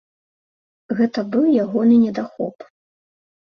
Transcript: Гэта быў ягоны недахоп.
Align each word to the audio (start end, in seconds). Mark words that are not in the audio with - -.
Гэта 0.99 1.19
быў 1.35 1.45
ягоны 1.65 1.95
недахоп. 2.07 2.57